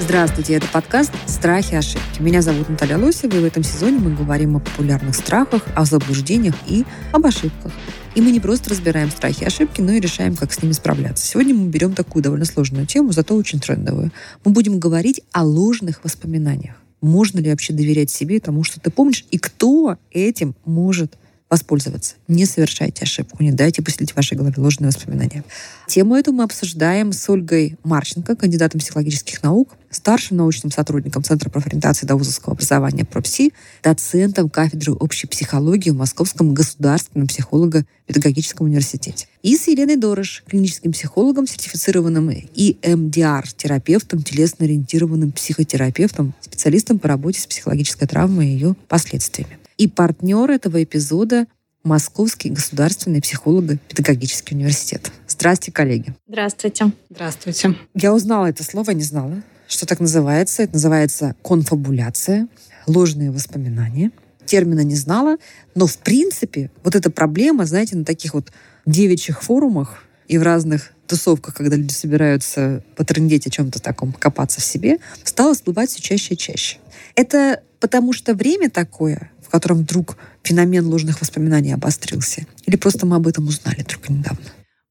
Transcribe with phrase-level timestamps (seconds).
[0.00, 2.20] Здравствуйте, это подкаст «Страхи и ошибки».
[2.20, 6.56] Меня зовут Наталья Лосева, и в этом сезоне мы говорим о популярных страхах, о заблуждениях
[6.66, 7.70] и об ошибках.
[8.16, 11.24] И мы не просто разбираем страхи и ошибки, но и решаем, как с ними справляться.
[11.24, 14.10] Сегодня мы берем такую довольно сложную тему, зато очень трендовую.
[14.44, 16.74] Мы будем говорить о ложных воспоминаниях.
[17.00, 21.16] Можно ли вообще доверять себе тому, что ты помнишь, и кто этим может
[21.54, 22.16] воспользоваться.
[22.26, 25.44] Не совершайте ошибку, не дайте поселить в вашей голове ложные воспоминания.
[25.86, 32.06] Тему эту мы обсуждаем с Ольгой Марченко, кандидатом психологических наук, старшим научным сотрудником Центра профориентации
[32.06, 33.52] довузовского образования ПРОПСИ,
[33.84, 39.28] доцентом кафедры общей психологии в Московском государственном психолого-педагогическом университете.
[39.42, 48.08] И с Еленой Дорож, клиническим психологом, сертифицированным EMDR-терапевтом, телесно-ориентированным психотерапевтом, специалистом по работе с психологической
[48.08, 49.58] травмой и ее последствиями.
[49.76, 51.46] И партнер этого эпизода
[51.82, 55.12] Московский государственный психолого-педагогический университет.
[55.28, 56.14] Здравствуйте, коллеги.
[56.26, 56.92] Здравствуйте.
[57.10, 57.76] Здравствуйте.
[57.94, 60.62] Я узнала это слово, не знала, что так называется.
[60.62, 62.48] Это называется конфабуляция,
[62.86, 64.12] ложные воспоминания.
[64.46, 65.36] Термина не знала,
[65.74, 68.50] но в принципе вот эта проблема, знаете, на таких вот
[68.86, 74.64] девичьих форумах и в разных тусовках, когда люди собираются потрындеть о чем-то таком, копаться в
[74.64, 76.78] себе, стала всплывать все чаще и чаще.
[77.14, 82.44] Это потому что время такое, котором вдруг феномен ложных воспоминаний обострился?
[82.66, 84.44] Или просто мы об этом узнали только недавно?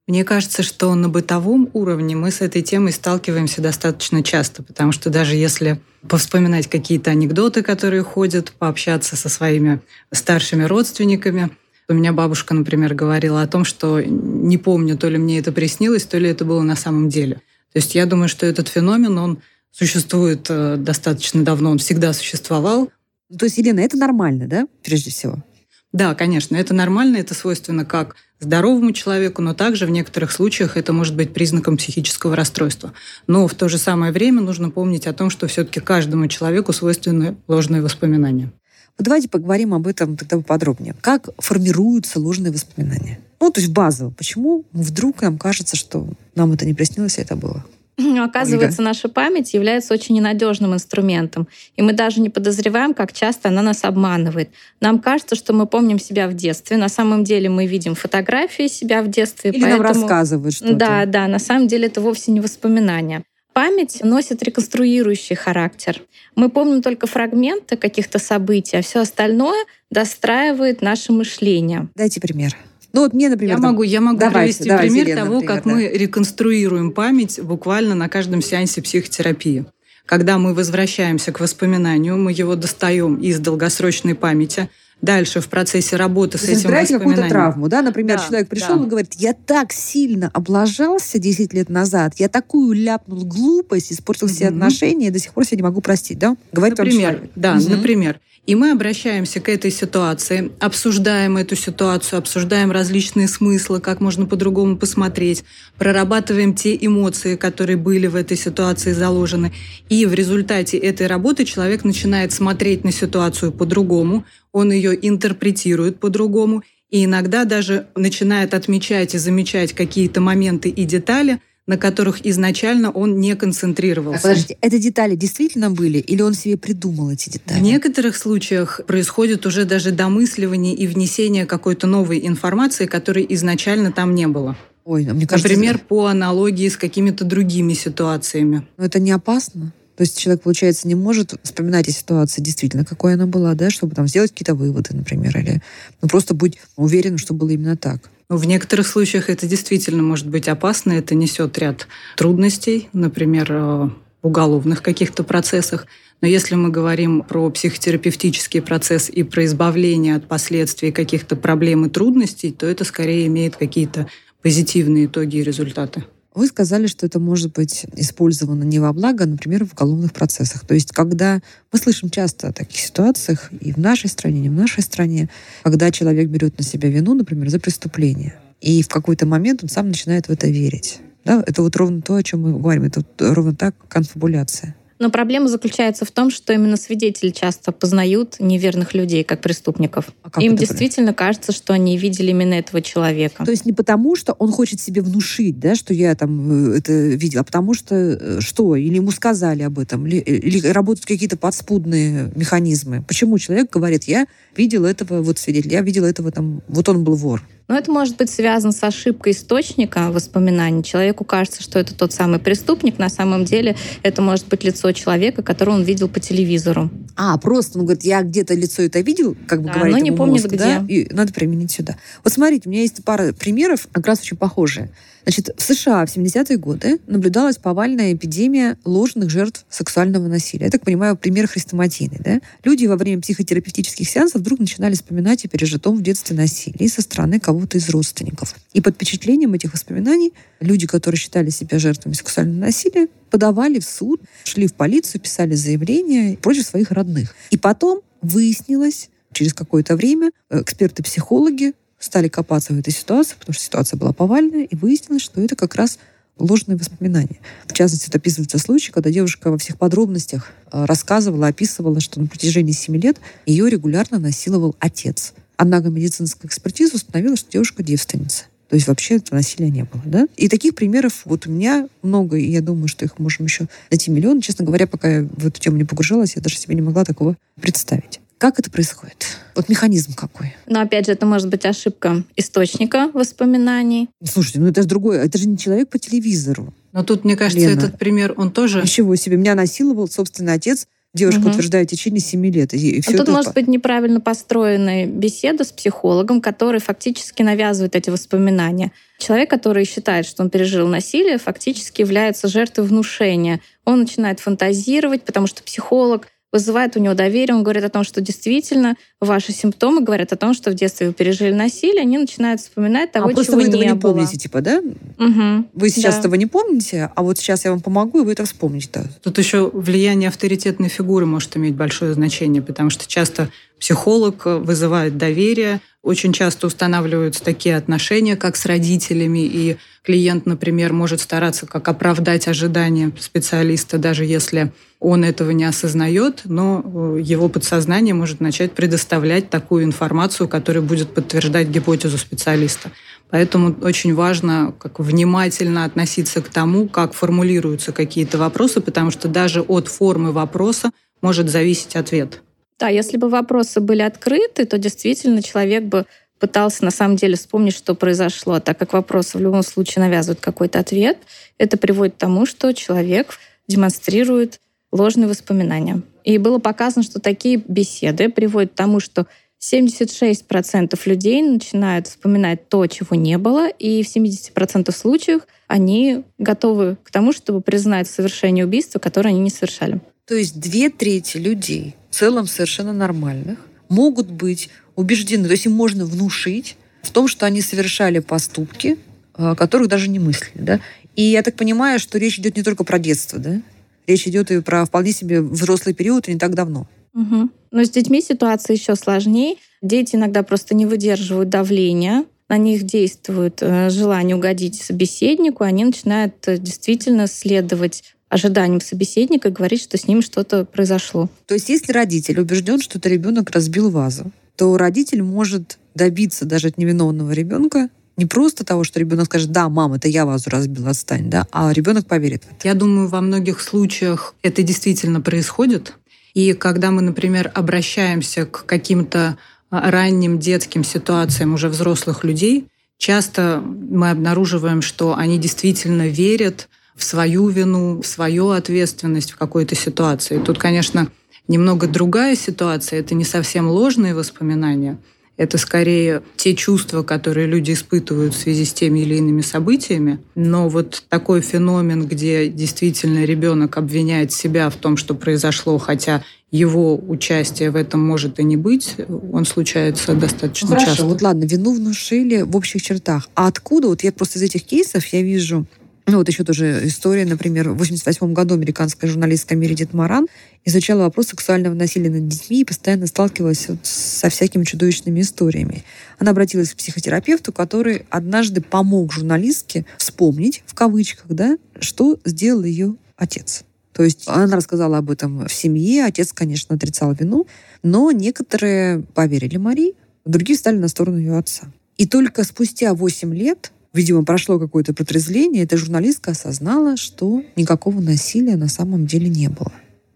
[0.08, 5.10] Мне кажется, что на бытовом уровне мы с этой темой сталкиваемся достаточно часто, потому что
[5.10, 9.82] даже если повспоминать какие-то анекдоты, которые ходят, пообщаться со своими
[10.14, 11.50] старшими родственниками,
[11.90, 16.06] у меня бабушка, например, говорила о том, что не помню, то ли мне это приснилось,
[16.06, 17.36] то ли это было на самом деле.
[17.74, 19.40] То есть я думаю, что этот феномен, он
[19.72, 22.90] существует э, достаточно давно, он всегда существовал.
[23.38, 25.44] То есть, Елена, это нормально, да, прежде всего?
[25.92, 30.92] Да, конечно, это нормально, это свойственно как здоровому человеку, но также в некоторых случаях это
[30.92, 32.94] может быть признаком психического расстройства.
[33.28, 37.38] Но в то же самое время нужно помнить о том, что все-таки каждому человеку свойственны
[37.48, 38.52] ложные воспоминания.
[38.98, 40.96] Вот давайте поговорим об этом тогда поподробнее.
[41.02, 43.20] Как формируются ложные воспоминания?
[43.40, 44.12] Ну, то есть базово.
[44.12, 47.66] Почему вдруг нам кажется, что нам это не приснилось, а это было?
[47.98, 48.90] Оказывается, Ольга.
[48.90, 53.84] наша память является очень ненадежным инструментом, и мы даже не подозреваем, как часто она нас
[53.84, 54.50] обманывает.
[54.82, 56.78] Нам кажется, что мы помним себя в детстве.
[56.78, 59.52] На самом деле мы видим фотографии себя в детстве.
[59.52, 59.84] Или поэтому...
[59.84, 60.74] нам рассказывают что-то.
[60.74, 63.24] Да, да, на самом деле это вовсе не воспоминания.
[63.54, 66.02] Память носит реконструирующий характер.
[66.36, 71.88] Мы помним только фрагменты каких-то событий, а все остальное достраивает наше мышление.
[71.96, 72.58] Дайте пример.
[72.94, 73.56] Ну вот мне, например...
[73.56, 73.72] Я там...
[73.72, 75.72] могу, я могу давайте, привести давайте, пример Елена, того, например, как да.
[75.72, 79.66] мы реконструируем память буквально на каждом сеансе психотерапии.
[80.06, 84.70] Когда мы возвращаемся к воспоминанию, мы его достаем из долгосрочной памяти,
[85.04, 87.82] дальше в процессе работы с этим какую-то травму, да?
[87.82, 88.86] Например, да, человек пришел да.
[88.86, 94.46] и говорит, я так сильно облажался 10 лет назад, я такую ляпнул глупость, испортил все
[94.48, 94.56] угу.
[94.56, 96.36] отношения, и до сих пор себя не могу простить, да?
[96.54, 97.70] Говорит например, Да, угу.
[97.70, 98.20] например.
[98.46, 104.76] И мы обращаемся к этой ситуации, обсуждаем эту ситуацию, обсуждаем различные смыслы, как можно по-другому
[104.76, 105.46] посмотреть,
[105.78, 109.54] прорабатываем те эмоции, которые были в этой ситуации заложены.
[109.88, 116.64] И в результате этой работы человек начинает смотреть на ситуацию по-другому, он ее интерпретирует по-другому,
[116.90, 123.20] и иногда даже начинает отмечать и замечать какие-то моменты и детали– на которых изначально он
[123.20, 124.20] не концентрировался.
[124.20, 127.60] А подождите, это детали действительно были или он себе придумал эти детали?
[127.60, 134.14] В некоторых случаях происходит уже даже домысливание и внесение какой-то новой информации, которой изначально там
[134.14, 134.58] не было.
[134.84, 135.86] Ой, ну, мне кажется, Например, это...
[135.86, 138.68] по аналогии с какими-то другими ситуациями.
[138.78, 139.72] Но это не опасно?
[139.96, 143.96] То есть человек, получается, не может вспоминать о ситуации действительно, какой она была, да, чтобы
[143.96, 145.62] там сделать какие-то выводы, например, или
[146.02, 148.10] ну, просто быть уверенным, что было именно так.
[148.30, 151.88] В некоторых случаях это действительно может быть опасно, это несет ряд
[152.18, 153.90] трудностей, например, э,
[154.24, 155.86] уголовных каких-то процессах.
[156.22, 161.90] Но если мы говорим про психотерапевтический процесс и про избавление от последствий каких-то проблем и
[161.90, 164.08] трудностей, то это скорее имеет какие-то
[164.42, 166.06] позитивные итоги и результаты.
[166.36, 170.66] Вы сказали, что это может быть использовано не во благо, а, например, в уголовных процессах.
[170.66, 171.42] То есть, когда
[171.72, 175.30] мы слышим часто о таких ситуациях и в нашей стране, и не в нашей стране,
[175.62, 179.88] когда человек берет на себя вину, например, за преступление, и в какой-то момент он сам
[179.88, 181.02] начинает в это верить.
[181.26, 181.44] Да?
[181.46, 182.84] Это вот ровно то, о чем мы говорим.
[182.84, 184.76] Это вот ровно так конфабуляция.
[185.04, 190.06] Но проблема заключается в том, что именно свидетели часто познают неверных людей как преступников.
[190.22, 193.44] А как Им действительно кажется, что они видели именно этого человека.
[193.44, 196.94] То есть не потому, что он хочет себе внушить, да, что я там э, это
[196.94, 198.78] видел, а потому что э, что?
[198.78, 200.08] Или ему сказали об этом?
[200.08, 203.04] Или, э, или работают какие-то подспудные механизмы?
[203.06, 207.16] Почему человек говорит, я видел этого вот свидетеля, я видел этого там, вот он был
[207.16, 207.44] вор.
[207.68, 210.84] Но это может быть связано с ошибкой источника воспоминаний.
[210.84, 212.98] Человеку кажется, что это тот самый преступник.
[213.00, 216.90] На самом деле это может быть лицо человека, которого он видел по телевизору.
[217.16, 220.08] А, просто он говорит, я где-то лицо это видел, как бы Да, говорит но не
[220.08, 220.58] ему помнит мозг, где.
[220.58, 221.96] да, и надо применить сюда.
[222.24, 224.90] Вот смотрите, у меня есть пара примеров, как раз очень похожие.
[225.24, 230.66] Значит, в США в 70-е годы наблюдалась повальная эпидемия ложных жертв сексуального насилия.
[230.66, 232.20] Я так понимаю, пример хрестоматийный.
[232.20, 232.42] Да?
[232.64, 237.40] Люди во время психотерапевтических сеансов вдруг начинали вспоминать о пережитом в детстве насилии со стороны
[237.40, 238.56] кого-то из родственников.
[238.74, 244.22] И под впечатлением этих воспоминаний люди, которые считали себя жертвами сексуального насилия, подавали в суд,
[244.44, 247.34] шли в полицию, писали заявления против своих родных.
[247.50, 251.74] И потом выяснилось, через какое-то время э, эксперты-психологи
[252.04, 255.76] стали копаться в этой ситуации, потому что ситуация была повальная, и выяснилось, что это как
[255.76, 256.00] раз
[256.38, 257.40] ложные воспоминания.
[257.66, 262.28] В частности, это описывается случай, когда девушка во всех подробностях э, рассказывала, описывала, что на
[262.28, 265.34] протяжении 7 лет ее регулярно насиловал отец.
[265.56, 268.46] Однако медицинская экспертиза установила, что девушка девственница.
[268.70, 270.02] То есть вообще этого насилия не было.
[270.06, 270.28] Да?
[270.36, 274.10] И таких примеров вот у меня много, и я думаю, что их можем еще найти
[274.10, 274.42] миллион.
[274.42, 277.38] Честно говоря, пока я в эту тему не погружалась, я даже себе не могла такого
[277.62, 278.20] представить.
[278.38, 279.38] Как это происходит?
[279.56, 280.54] Вот механизм какой?
[280.68, 284.10] Но опять же, это может быть ошибка источника воспоминаний.
[284.24, 285.24] Слушайте, ну это же другое.
[285.24, 286.74] Это же не человек по телевизору.
[286.92, 287.80] Но тут, мне кажется, Лена.
[287.80, 288.82] этот пример, он тоже...
[288.82, 289.38] Ничего себе.
[289.38, 290.88] Меня насиловал собственный отец.
[291.16, 291.52] Девушка Мгм.
[291.52, 292.74] утверждает в течение 7 лет.
[292.74, 297.96] И, и А тут это может быть неправильно построенная беседа с психологом, который фактически навязывает
[297.96, 298.92] эти воспоминания.
[299.20, 303.62] Человек, который считает, что он пережил насилие, фактически является жертвой внушения.
[303.86, 308.22] Он начинает фантазировать, потому что психолог вызывает у него доверие, он говорит о том, что
[308.22, 313.12] действительно ваши симптомы говорят о том, что в детстве вы пережили насилие, они начинают вспоминать
[313.12, 314.12] того, а просто чего вы этого не, не было.
[314.12, 314.82] помните, типа, да?
[315.18, 315.68] Мгм.
[315.74, 316.20] Вы сейчас Да.
[316.22, 319.04] этого не помните, а вот сейчас я вам помогу, и вы это вспомните.
[319.24, 325.82] Тут еще влияние авторитетной фигуры может иметь большое значение, потому что часто психолог вызывает доверие,
[326.04, 332.48] очень часто устанавливаются такие отношения, как с родителями, и клиент, например, может стараться как оправдать
[332.48, 334.72] ожидания специалиста, даже если
[335.04, 341.14] он этого не осознает, но э, его подсознание может начать предоставлять такую информацию, которая будет
[341.14, 342.90] подтверждать гипотезу специалиста.
[343.30, 349.62] Поэтому очень важно как внимательно относиться к тому, как формулируются какие-то вопросы, потому что даже
[349.62, 350.92] от формы вопроса
[351.22, 352.42] может зависеть ответ.
[352.80, 356.06] Да, если бы вопросы были открыты, то действительно человек бы
[356.40, 358.60] пытался на самом деле вспомнить, что произошло.
[358.62, 361.18] Так как вопросы в любом случае навязывают какой-то ответ,
[361.58, 364.60] это приводит к тому, что человек демонстрирует
[364.94, 366.02] ложные воспоминания.
[366.24, 369.28] И было показано, что такие беседы приводят к тому, что
[369.62, 377.12] 76% людей начинают вспоминать то, чего не было, и в 70% случаев они готовы к
[377.12, 380.02] тому, чтобы признать совершение убийства, которое они не совершали.
[380.26, 383.60] То есть две трети людей, в целом совершенно нормальных,
[383.90, 388.98] могут быть убеждены, то есть им можно внушить в том, что они совершали поступки,
[389.34, 390.62] о которых даже не мыслили.
[390.62, 390.80] Да?
[391.16, 393.62] И я так понимаю, что речь идет не только про детство, да?
[394.08, 396.88] Речь идет и про вполне себе взрослый период, и не так давно.
[397.14, 397.52] Мгм.
[397.72, 399.56] Но с детьми ситуация еще сложнее.
[399.82, 406.36] Дети иногда просто не выдерживают давления, на них действует э, желание угодить собеседнику, они начинают
[406.48, 411.30] э, действительно следовать ожиданиям собеседника и говорить, что с ним что-то произошло.
[411.46, 416.68] То есть если родитель убежден, что это ребенок разбил вазу, то родитель может добиться даже
[416.68, 420.88] от невиновного ребенка не просто того, что ребенок скажет, да, мам, это я вазу разбил,
[420.88, 422.68] отстань, да, а ребенок поверит в это.
[422.68, 425.94] Я думаю, во многих случаях это действительно происходит.
[426.34, 429.38] И когда мы, например, обращаемся к каким-то
[429.70, 432.68] а, ранним детским ситуациям уже взрослых людей,
[432.98, 439.76] часто мы обнаруживаем, что они действительно верят в свою вину, в свою ответственность в какой-то
[439.76, 440.40] ситуации.
[440.40, 441.10] Тут, конечно,
[441.48, 443.00] немного другая ситуация.
[443.00, 444.98] Это не совсем ложные воспоминания.
[445.36, 450.20] Это скорее те чувства, которые люди испытывают в связи с теми или иными событиями.
[450.36, 456.96] Но вот такой феномен, где действительно ребенок обвиняет себя в том, что произошло, хотя его
[456.96, 458.96] участие в этом может и не быть,
[459.32, 461.06] он случается достаточно Хорошо, часто.
[461.06, 463.28] вот ладно, вину внушили в общих чертах.
[463.34, 465.66] А откуда, вот я просто из этих кейсов я вижу,
[466.06, 470.28] ну вот еще тоже история, например, в 88 году американская журналистка Мередит Маран
[470.66, 475.84] изучала вопрос сексуального насилия над детьми и постоянно сталкивалась вот со всякими чудовищными историями.
[476.20, 482.96] Она обратилась к психотерапевту, который однажды помог журналистке вспомнить, в кавычках, да, что сделал ее
[483.16, 483.64] отец.
[483.94, 487.48] То есть она рассказала об этом в семье, отец, конечно, отрицал вину,
[487.82, 489.94] но некоторые поверили Марии,
[490.26, 491.72] другие стали на сторону ее отца.
[491.98, 498.56] И только спустя 8 лет, видимо, прошло какое-то протрезвление, эта журналистка осознала, что никакого насилия
[498.56, 499.72] на самом деле не было.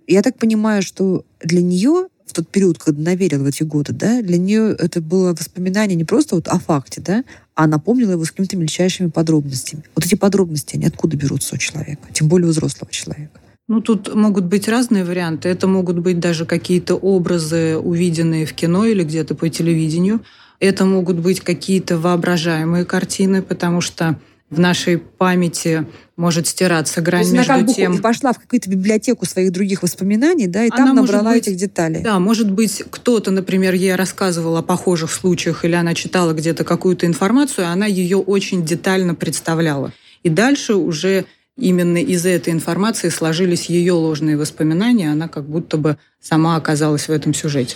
[0.08, 3.94] Я так понимаю, что для нее в тот период, когда она верила в эти годы,
[3.94, 7.24] да, для нее это было воспоминание не просто вот о факте, да,
[7.56, 9.84] а напомнила его с какими-то мельчайшими подробностями.
[9.96, 13.40] Вот эти подробности, они откуда берутся у человека, тем более у взрослого человека?
[13.70, 15.50] Ну, тут могут быть разные варианты.
[15.50, 20.22] Это могут быть даже какие-то образы, увиденные в кино или где-то по телевидению.
[20.60, 25.86] Это могут быть какие-то воображаемые картины, потому что в нашей памяти
[26.16, 28.02] может стираться грань То есть между она тем...
[28.02, 32.02] Пошла в какую-то библиотеку своих других воспоминаний, да, и она там набрала быть, этих деталей.
[32.02, 37.06] Да, может быть, кто-то, например, ей рассказывал о похожих случаях, или она читала где-то какую-то
[37.06, 39.92] информацию, она ее очень детально представляла.
[40.24, 41.26] И дальше уже
[41.58, 47.12] именно из этой информации сложились ее ложные воспоминания, она как будто бы сама оказалась в
[47.12, 47.76] этом сюжете.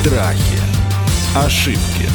[0.00, 0.58] Страхи.
[1.36, 2.08] Ошибки.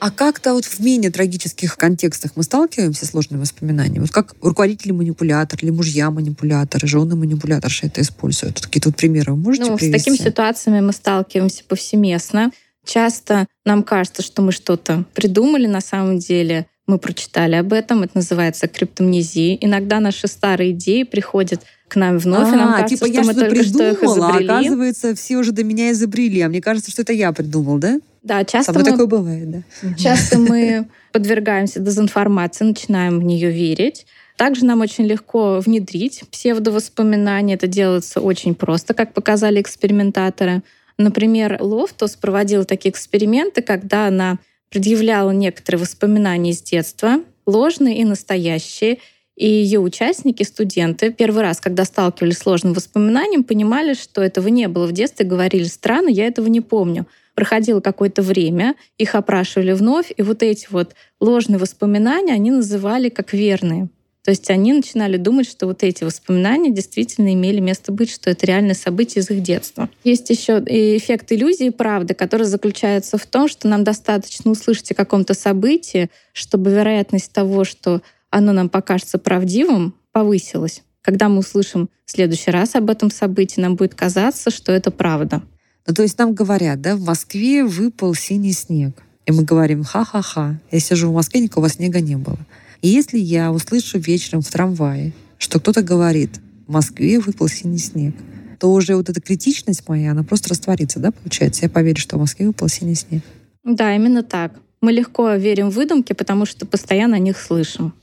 [0.00, 4.00] А как-то вот в менее трагических контекстах мы сталкиваемся с сложными воспоминаниями?
[4.00, 8.60] Вот как руководители манипулятор или мужья манипуляторы, жены манипуляторши это используют?
[8.60, 10.00] Какие-то вот примеры вы можете ну, привести?
[10.00, 12.50] С такими ситуациями мы сталкиваемся повсеместно.
[12.84, 18.16] Часто нам кажется, что мы что-то придумали на самом деле, мы прочитали об этом, это
[18.16, 19.56] называется криптомнезией.
[19.60, 21.62] Иногда наши старые идеи приходят
[21.94, 24.10] к нам вновь, а, и нам кажется, типа что я мы только придумала, что их
[24.10, 24.48] изобрели.
[24.48, 28.00] а оказывается, все уже до меня изобрели, а мне кажется, что это я придумал, да?
[28.24, 29.62] Да, часто мы, такое бывает, да.
[29.96, 34.06] Часто мы подвергаемся дезинформации, начинаем в нее верить.
[34.36, 37.54] Также нам очень легко внедрить псевдовоспоминания.
[37.54, 40.62] Это делается очень просто, как показали экспериментаторы.
[40.98, 44.38] Например, Лофтус проводил такие эксперименты, когда она
[44.70, 48.98] предъявляла некоторые воспоминания из детства, ложные и настоящие,
[49.36, 54.68] и ее участники, студенты, первый раз, когда сталкивались с сложным воспоминанием, понимали, что этого не
[54.68, 57.06] было в детстве, говорили, странно, я этого не помню.
[57.34, 63.32] Проходило какое-то время, их опрашивали вновь, и вот эти вот ложные воспоминания они называли как
[63.32, 63.88] верные.
[64.24, 68.46] То есть они начинали думать, что вот эти воспоминания действительно имели место быть, что это
[68.46, 69.90] реальное событие из их детства.
[70.02, 74.94] Есть еще и эффект иллюзии правды, который заключается в том, что нам достаточно услышать о
[74.94, 78.00] каком-то событии, чтобы вероятность того, что
[78.34, 80.82] оно нам покажется правдивым, повысилось.
[81.02, 85.42] Когда мы услышим в следующий раз об этом событии, нам будет казаться, что это правда.
[85.86, 89.00] Ну, то есть нам говорят, да, в Москве выпал синий снег.
[89.26, 92.38] И мы говорим, ха-ха-ха, я сижу в Москве, никакого снега не было.
[92.82, 98.16] И если я услышу вечером в трамвае, что кто-то говорит, в Москве выпал синий снег,
[98.58, 101.62] то уже вот эта критичность моя, она просто растворится, да, получается?
[101.62, 103.22] Я поверю, что в Москве выпал синий снег.
[103.62, 104.54] Да, именно так.
[104.80, 107.94] Мы легко верим в выдумки, потому что постоянно о них слышим.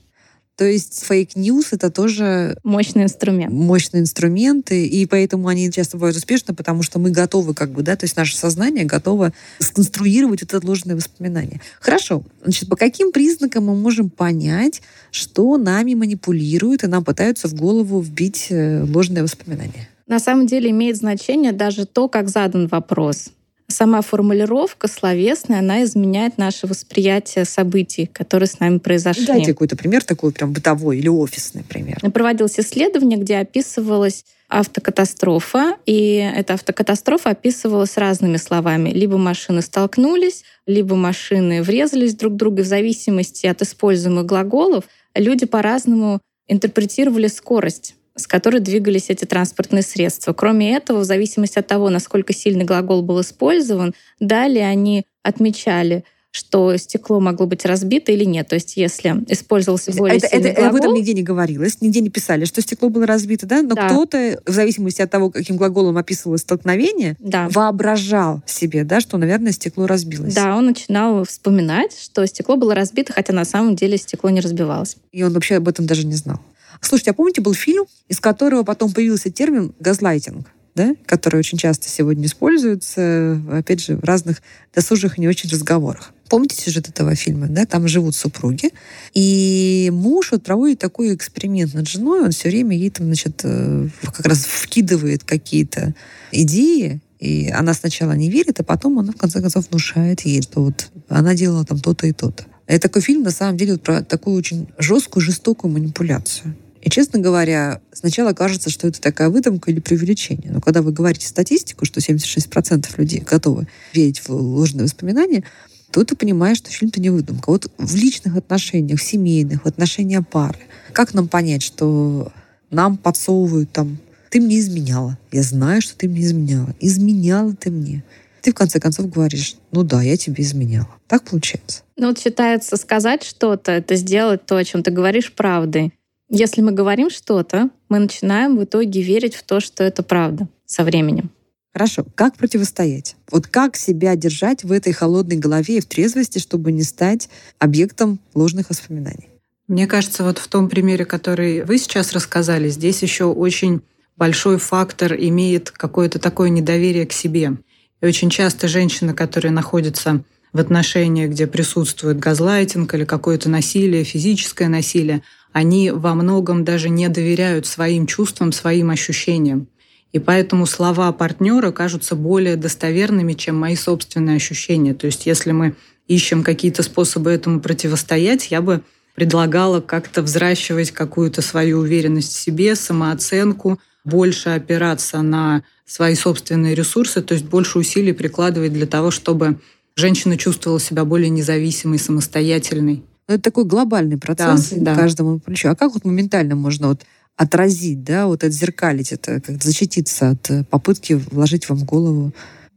[0.56, 2.56] То есть fake news— это тоже...
[2.62, 3.52] Мощный инструмент.
[3.52, 7.96] Мощные инструменты, и поэтому они часто бывают успешны, потому что мы готовы как бы, да,
[7.96, 11.60] то есть наше сознание готово сконструировать это ложное воспоминание.
[11.80, 12.22] Хорошо.
[12.42, 18.00] Значит, по каким признакам мы можем понять, что нами манипулируют и нам пытаются в голову
[18.00, 19.88] вбить э, ложное воспоминание?
[20.06, 23.30] На самом деле имеет значение даже то, как задан вопрос
[23.72, 29.26] сама формулировка словесная, она изменяет наше восприятие событий, которые с нами произошли.
[29.26, 31.98] Дайте какой-то пример такой прям бытовой или офисный пример.
[32.12, 38.90] Проводилось исследование, где описывалась автокатастрофа, и эта автокатастрофа описывалась разными словами.
[38.90, 42.62] Либо машины столкнулись, либо машины врезались друг в друга.
[42.62, 50.32] В зависимости от используемых глаголов люди по-разному интерпретировали скорость с которой двигались эти транспортные средства.
[50.32, 56.04] Кроме этого, в зависимости от того, насколько сильный глагол был использован, далее они отмечали,
[56.34, 58.48] что стекло могло быть разбито или нет.
[58.48, 60.78] То есть если использовался более это, сильный это, глагол...
[60.78, 63.60] Об этом нигде не говорилось, нигде не писали, что стекло было разбито, да?
[63.60, 63.86] Но Да.
[63.88, 67.48] кто-то, в зависимости от того, каким глаголом описывалось столкновение, Да.
[67.50, 70.34] воображал себе, да, что, наверное, стекло разбилось.
[70.34, 74.96] Да, он начинал вспоминать, что стекло было разбито, хотя на самом деле стекло не разбивалось.
[75.12, 76.40] И он вообще об этом даже не знал.
[76.82, 80.94] Слушайте, а помните, был фильм, из которого потом появился термин «газлайтинг», да?
[81.06, 84.42] который очень часто сегодня используется, опять же, в разных
[84.74, 86.12] досужих и не очень разговорах.
[86.28, 87.46] Помните сюжет этого фильма?
[87.48, 87.66] Да?
[87.66, 88.70] Там живут супруги,
[89.14, 93.88] и муж вот проводит такой эксперимент над женой, он все время ей там, значит, э,
[94.02, 95.94] как раз вкидывает какие-то
[96.32, 100.64] идеи, и она сначала не верит, а потом она, в конце концов, внушает ей, что
[100.64, 102.44] вот она делала там то-то и то-то.
[102.66, 106.56] Это такой фильм, на самом деле, вот про такую очень жесткую, жестокую манипуляцию.
[106.82, 110.50] И, честно говоря, сначала кажется, что это такая выдумка или преувеличение.
[110.50, 115.44] Но когда вы говорите статистику, что 76% людей готовы верить в ложные воспоминания,
[115.92, 117.50] то ты понимаешь, что фильм-то не выдумка.
[117.50, 120.58] Вот в личных отношениях, в семейных, в отношениях пары.
[120.92, 122.32] Как нам понять, что
[122.70, 123.98] нам подсовывают там
[124.30, 125.16] «ты мне изменяла».
[125.30, 126.74] Я знаю, что ты мне изменяла.
[126.80, 128.02] Изменяла ты мне.
[128.40, 130.88] Ты в конце концов говоришь, ну да, я тебе изменяла.
[131.06, 131.82] Так получается.
[131.96, 135.92] Ну вот считается сказать что-то, это сделать то, о чем ты говоришь правдой.
[136.34, 140.82] Если мы говорим что-то, мы начинаем в итоге верить в то, что это правда со
[140.82, 141.30] временем.
[141.74, 142.06] Хорошо.
[142.14, 143.16] Как противостоять?
[143.30, 148.18] Вот как себя держать в этой холодной голове и в трезвости, чтобы не стать объектом
[148.32, 149.28] ложных воспоминаний?
[149.68, 153.82] Мне кажется, вот в том примере, который вы сейчас рассказали, здесь еще очень
[154.16, 157.58] большой фактор имеет какое-то такое недоверие к себе.
[158.00, 164.68] И очень часто женщины, которые находятся в отношениях, где присутствует газлайтинг или какое-то насилие, физическое
[164.68, 169.68] насилие, они во многом даже не доверяют своим чувствам, своим ощущениям.
[170.12, 174.94] И поэтому слова партнера кажутся более достоверными, чем мои собственные ощущения.
[174.94, 175.74] То есть если мы
[176.06, 178.82] ищем какие-то способы этому противостоять, я бы
[179.14, 187.22] предлагала как-то взращивать какую-то свою уверенность в себе, самооценку, больше опираться на свои собственные ресурсы,
[187.22, 189.60] то есть больше усилий прикладывать для того, чтобы
[189.94, 193.04] женщина чувствовала себя более независимой, самостоятельной.
[193.28, 195.68] Ну, это такой глобальный процесс да, каждому плечу.
[195.68, 197.02] А как вот моментально можно вот
[197.36, 202.32] отразить, да, вот отзеркалить это, как защититься от э, попытки вложить вам в голову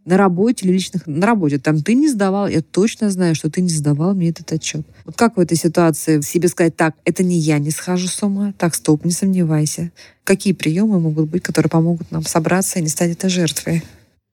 [0.06, 1.08] на работе или личных...
[1.08, 1.58] На работе.
[1.58, 4.86] Там ты не сдавал, я точно знаю, что ты не сдавал мне этот отчет.
[5.04, 8.54] Вот как в этой ситуации себе сказать, так, это не я не схожу с ума,
[8.58, 9.92] так, стоп, не сомневайся.
[10.24, 13.84] Какие приемы могут быть, которые помогут нам собраться и не стать этой жертвой?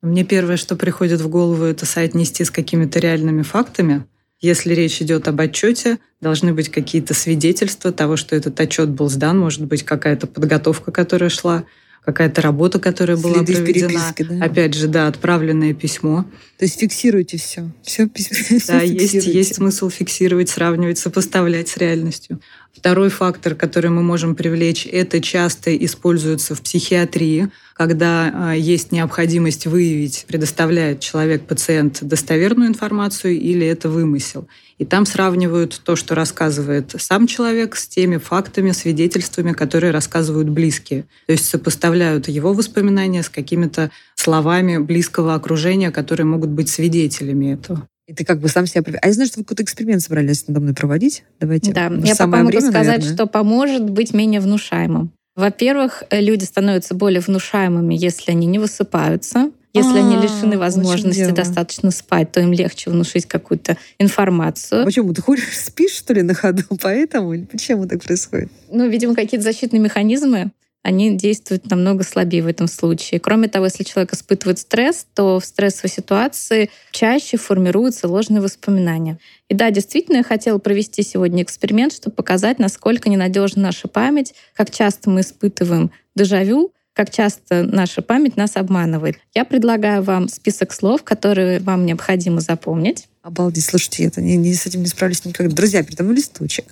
[0.01, 4.05] Мне первое, что приходит в голову, это соотнести с какими-то реальными фактами.
[4.43, 9.39] Если речь идет об отчете, должны быть какие-то свидетельства того, что этот отчет был сдан,
[9.39, 11.63] может быть, какая-то подготовка, которая шла,
[12.03, 14.13] какая-то работа, которая была Следы проведена.
[14.19, 14.45] Да?
[14.45, 16.25] Опять же, да, отправленное письмо.
[16.57, 17.71] То есть фиксируйте все.
[17.83, 18.09] все,
[18.67, 22.41] да, есть, есть смысл фиксировать, сравнивать, сопоставлять с реальностью.
[22.75, 29.67] Второй фактор, который мы можем привлечь, это часто используется в психиатрии, когда а, есть необходимость
[29.67, 34.47] выявить, предоставляет человек, пациент, достоверную информацию или это вымысел.
[34.79, 41.03] И там сравнивают то, что рассказывает сам человек, с теми фактами, свидетельствами, которые рассказывают близкие.
[41.27, 47.87] То есть сопоставляют его воспоминания с какими-то словами близкого окружения, которые могут быть свидетелями этого.
[48.07, 48.83] И ты как бы сам себя...
[49.01, 51.23] А я знаю, что вы какой-то эксперимент собрались надо мной проводить.
[51.39, 51.71] Давайте.
[51.71, 53.13] Да, я пока могу время, сказать, наверное.
[53.13, 55.11] что поможет быть менее внушаемым.
[55.35, 59.51] Во-первых, люди становятся более внушаемыми, если они не высыпаются.
[59.73, 64.85] Если они лишены возможности достаточно спать, то им легче внушить какую-то информацию.
[64.85, 65.13] Почему?
[65.13, 66.61] Ты ходишь, спишь, что ли, на ходу?
[66.81, 67.33] Поэтому?
[67.33, 68.51] Или почему так происходит?
[68.69, 70.51] Ну, видимо, какие-то защитные механизмы
[70.83, 73.19] они действуют намного слабее в этом случае.
[73.19, 79.17] Кроме того, если человек испытывает стресс, то в стрессовой ситуации чаще формируются ложные воспоминания.
[79.47, 84.69] И да, действительно, я хотела провести сегодня эксперимент, чтобы показать, насколько ненадежна наша память, как
[84.71, 89.17] часто мы испытываем дежавю, как часто наша память нас обманывает.
[89.33, 93.07] Я предлагаю вам список слов, которые вам необходимо запомнить.
[93.23, 95.55] Обалдеть, слушайте, это не, не, с этим не справлюсь никогда.
[95.55, 96.65] Друзья, передо мной листочек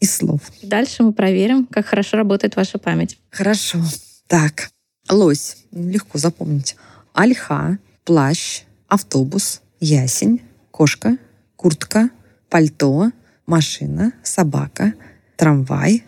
[0.00, 0.40] из слов.
[0.62, 3.18] Дальше мы проверим, как хорошо работает ваша память.
[3.30, 3.82] Хорошо.
[4.26, 4.70] Так,
[5.08, 5.56] лось.
[5.72, 6.76] Легко запомнить.
[7.12, 11.18] Альха, плащ, автобус, ясень, кошка,
[11.56, 12.10] куртка,
[12.48, 13.10] пальто,
[13.46, 14.94] машина, собака,
[15.36, 16.04] трамвай,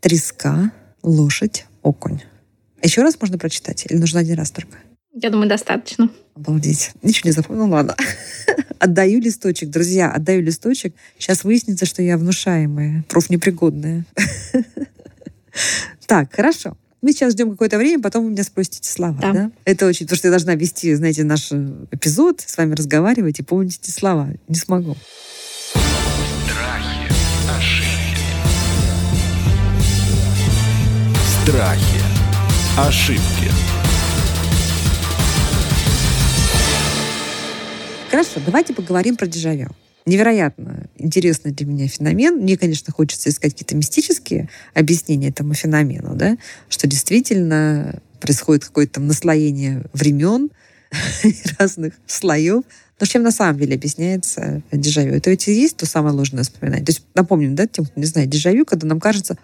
[0.00, 0.70] треска,
[1.02, 2.20] лошадь, окунь.
[2.82, 3.86] Еще раз можно прочитать?
[3.86, 4.78] Или нужно один раз только?
[5.14, 6.10] Я думаю, достаточно.
[6.34, 6.92] Обалдеть.
[7.02, 7.94] Ничего не запомнил, ну ладно.
[8.78, 10.94] отдаю листочек, друзья, отдаю листочек.
[11.18, 14.04] Сейчас выяснится, что я внушаемая, профнепригодная.
[16.06, 16.76] Так, хорошо.
[17.00, 19.18] Мы сейчас ждем какое-то время, потом вы меня спросите слова.
[19.20, 19.32] Да.
[19.32, 19.50] да?
[19.64, 20.06] Это очень...
[20.06, 21.50] Потому что я должна вести, знаете, наш
[21.90, 24.28] эпизод, с вами разговаривать и помнить эти слова.
[24.48, 24.96] Не смогу.
[26.44, 27.08] Страхи,
[27.58, 28.26] ошибки.
[31.44, 32.02] Страхи,
[32.78, 33.61] ошибки.
[38.12, 39.68] Хорошо, давайте поговорим про дежавю.
[40.04, 42.42] Невероятно интересный для меня феномен.
[42.42, 46.36] Мне, конечно, хочется искать какие-то мистические объяснения этому феномену, да,
[46.68, 50.50] что действительно происходит какое-то наслоение времен
[51.58, 52.64] разных слоев.
[53.00, 55.14] Но чем на самом деле объясняется дежавю?
[55.14, 56.84] Это ведь и есть то самое ложное воспоминание.
[56.84, 59.38] То есть напомним, да, тем, кто не знает, дежавю, когда нам кажется,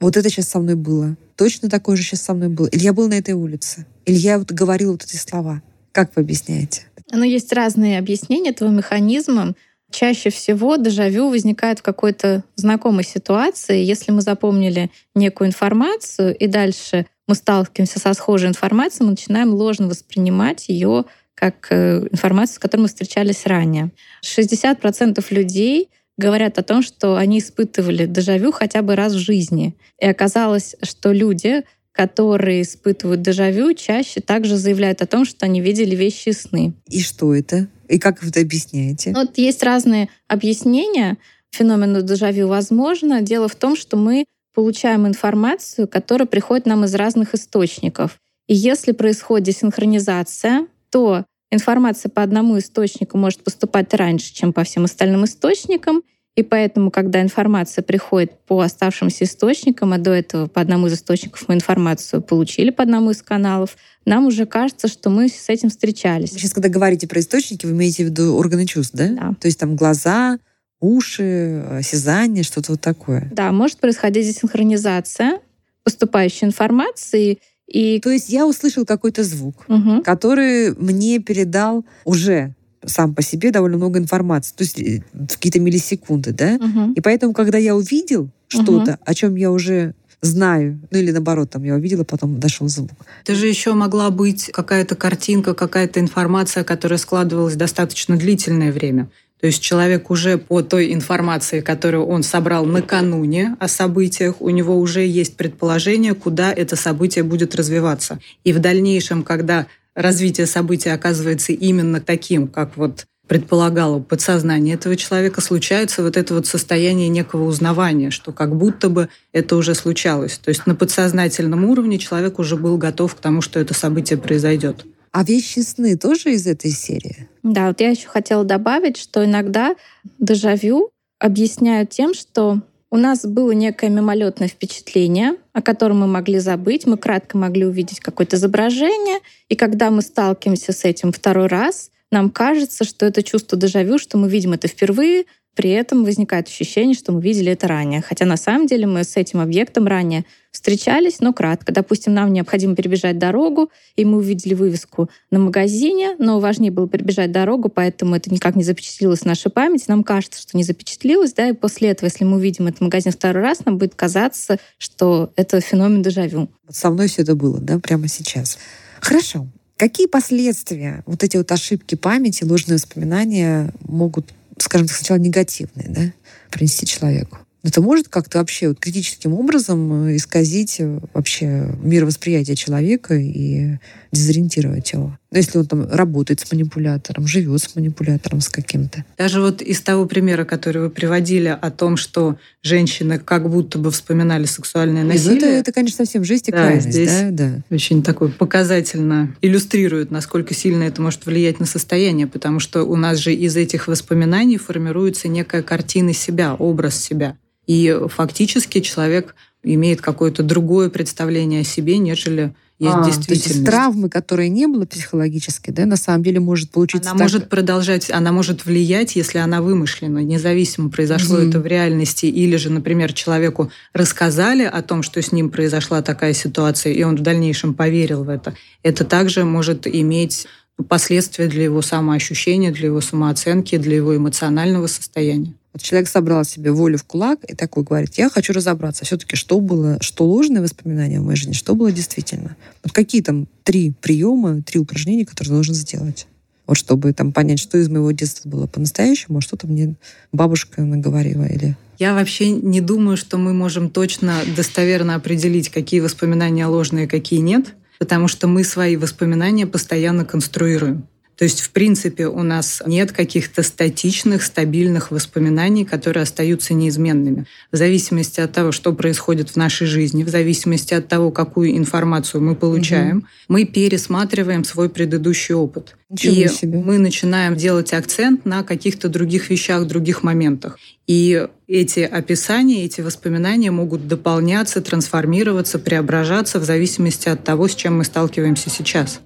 [0.00, 2.66] вот это сейчас со мной было, точно такое же сейчас со мной было.
[2.66, 5.62] Или я был на этой улице, или я вот говорил вот эти слова.
[5.92, 6.87] Как вы объясняете?
[7.12, 9.54] Но есть разные объяснения этого механизма.
[9.90, 13.82] Чаще всего дежавю возникает в какой-то знакомой ситуации.
[13.82, 19.88] Если мы запомнили некую информацию, и дальше мы сталкиваемся со схожей информацией, мы начинаем ложно
[19.88, 23.92] воспринимать ее как э, информацию, с которой мы встречались ранее.
[24.24, 29.76] 60% людей говорят о том, что они испытывали дежавю хотя бы раз в жизни.
[30.00, 31.62] И оказалось, что люди,
[31.98, 36.72] которые испытывают дежавю, чаще также заявляют о том, что они видели вещи и сны.
[36.86, 37.66] И что это?
[37.88, 39.12] И как вы это объясняете?
[39.12, 41.18] Вот есть разные объяснения
[41.50, 42.46] феномену дежавю.
[42.46, 48.20] Возможно, дело в том, что мы получаем информацию, которая приходит нам из разных источников.
[48.46, 54.84] И если происходит синхронизация, то информация по одному источнику может поступать раньше, чем по всем
[54.84, 56.02] остальным источникам,
[56.38, 61.48] и поэтому, когда информация приходит по оставшимся источникам, а до этого по одному из источников
[61.48, 66.30] мы информацию получили по одному из каналов, нам уже кажется, что мы с этим встречались.
[66.30, 69.08] Сейчас, когда говорите про источники, вы имеете в виду органы чувств, да?
[69.08, 69.34] Да.
[69.40, 70.38] То есть там глаза,
[70.78, 73.28] уши, осязание, что-то вот такое.
[73.32, 75.40] Да, может происходить десинхронизация
[75.82, 77.98] поступающей информации, и...
[78.00, 80.02] То есть я услышал какой-то звук, Мгм.
[80.04, 85.60] который мне передал уже сам по себе довольно много информации, то есть э, в какие-то
[85.60, 86.58] миллисекунды, да?
[86.58, 86.92] Мгм.
[86.92, 91.62] И поэтому, когда я увидел что-то, о чем я уже знаю, ну или наоборот, там
[91.62, 92.90] я увидела, потом дошел звук.
[93.22, 99.08] Это же еще могла быть какая-то картинка, какая-то информация, которая складывалась достаточно длительное время.
[99.40, 104.76] То есть человек уже по той информации, которую он собрал накануне о событиях, у него
[104.76, 108.18] уже есть предположение, куда это событие будет развиваться.
[108.42, 109.66] И в дальнейшем, когда
[109.98, 116.46] развитие события оказывается именно таким, как вот предполагало подсознание этого человека, случается вот это вот
[116.46, 120.38] состояние некого узнавания, что как будто бы это уже случалось.
[120.38, 124.86] То есть на подсознательном уровне человек уже был готов к тому, что это событие произойдет.
[125.12, 127.28] А вещи сны тоже из этой серии?
[127.42, 129.74] Да, вот я еще хотела добавить, что иногда
[130.18, 136.86] дежавю объясняют тем, что у нас было некое мимолетное впечатление, о котором мы могли забыть,
[136.86, 142.30] мы кратко могли увидеть какое-то изображение, и когда мы сталкиваемся с этим второй раз, нам
[142.30, 145.24] кажется, что это чувство дежавю, что мы видим это впервые,
[145.58, 148.00] при этом возникает ощущение, что мы видели это ранее.
[148.00, 151.72] Хотя на самом деле мы с этим объектом ранее встречались, но кратко.
[151.72, 157.32] Допустим, нам необходимо перебежать дорогу, и мы увидели вывеску на магазине, но важнее было перебежать
[157.32, 159.86] дорогу, поэтому это никак не запечатлилось в нашей памяти.
[159.88, 163.42] Нам кажется, что не запечатлилось, да, и после этого, если мы увидим этот магазин второй
[163.42, 166.50] раз, нам будет казаться, что это феномен дежавю.
[166.68, 168.58] Вот со мной все это было, да, прямо сейчас.
[169.00, 169.48] Хорошо.
[169.76, 176.12] Какие последствия вот эти вот ошибки памяти, ложные воспоминания могут, скажем так, сначала негативные, да,
[176.50, 177.38] принести человеку?
[177.64, 183.78] Это может как-то вообще вот критическим образом э, исказить э, вообще мировосприятие человека и
[184.12, 185.18] дезориентировать его?
[185.30, 189.04] Если он там работает с манипулятором, живет с манипулятором с каким-то.
[189.18, 193.90] Даже вот из того примера, который вы приводили о том, что женщины как будто бы
[193.90, 197.62] вспоминали сексуальное Ну, насилие, это, это, конечно, совсем жесть и Да, крайность, здесь- да, да.
[197.70, 203.18] очень такой показательно иллюстрирует, насколько сильно это может влиять на состояние, потому что у нас
[203.18, 207.36] же из этих воспоминаний формируется некая картина себя, образ себя.
[207.66, 213.60] И фактически человек имеет какое-то другое представление о себе, нежели есть А, То есть действительность.
[213.60, 217.48] из травмы, которой не было психологически, да, на самом деле может получиться Она так- может
[217.48, 221.48] продолжать, она может влиять, если она вымышлена, независимо, произошло Мгм.
[221.48, 226.32] это в реальности, или же, например, человеку рассказали о том, что с ним произошла такая
[226.34, 228.54] ситуация, и он в дальнейшем поверил в это.
[228.82, 230.46] Это также может иметь
[230.86, 235.54] последствия для его самоощущения, для его самооценки, для его эмоционального состояния.
[235.72, 239.60] Вот человек собрал себе волю в кулак и такой говорит, я хочу разобраться, все-таки что
[239.60, 242.56] было, что ложные воспоминания в моей жизни, что было действительно.
[242.82, 246.26] Вот какие там три приема, три упражнения, которые должен сделать?
[246.66, 249.94] Вот чтобы там понять, что из моего детства было по-настоящему, а что-то мне
[250.32, 251.76] бабушка наговорила или...
[251.98, 257.74] Я вообще не думаю, что мы можем точно достоверно определить, какие воспоминания ложные, какие нет,
[257.98, 261.06] потому что мы свои воспоминания постоянно конструируем.
[261.38, 267.46] То есть, в принципе, у нас нет каких-то статичных, стабильных воспоминаний, которые остаются неизменными.
[267.70, 272.42] В зависимости от того, что происходит в нашей жизни, в зависимости от того, какую информацию
[272.42, 275.94] мы получаем, мы пересматриваем свой предыдущий опыт.
[276.10, 276.78] Ничего и себе.
[276.78, 280.76] мы начинаем делать акцент на каких-то других вещах, других моментах.
[281.06, 287.98] И эти описания, эти воспоминания могут дополняться, трансформироваться, преображаться в зависимости от того, с чем
[287.98, 289.20] мы сталкиваемся сейчас.